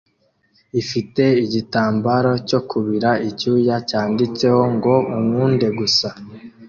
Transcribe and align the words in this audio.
ifite 0.81 1.23
igitambaro 1.45 2.33
cyo 2.49 2.59
kubira 2.69 3.09
icyuya 3.29 3.75
cyanditseho 3.89 4.61
ngo 4.75 4.93
"unkunde 5.17 5.67
gusa" 5.79 6.09